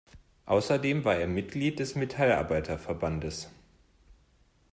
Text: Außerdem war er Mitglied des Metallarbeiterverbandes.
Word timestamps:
Außerdem 0.47 1.05
war 1.05 1.15
er 1.17 1.27
Mitglied 1.27 1.77
des 1.77 1.93
Metallarbeiterverbandes. 1.93 3.51